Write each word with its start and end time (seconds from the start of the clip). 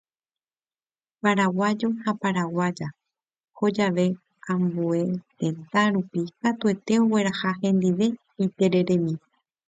Paraguayo 1.21 1.87
ha 2.05 2.11
paraguaya 2.21 2.87
oho 3.53 3.65
jave 3.75 4.05
ambue 4.51 5.01
tetã 5.37 5.81
rupi 5.93 6.21
katuete 6.41 6.93
ogueraha 7.03 7.49
hendive 7.61 8.07
itereremi. 8.43 9.13